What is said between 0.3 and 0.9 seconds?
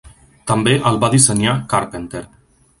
També